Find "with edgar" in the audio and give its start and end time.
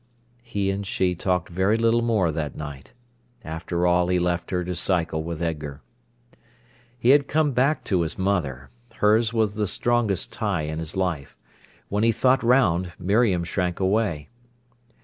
5.23-5.83